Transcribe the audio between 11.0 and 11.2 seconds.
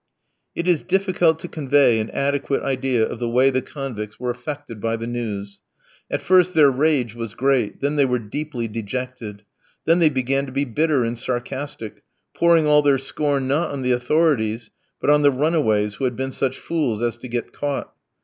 and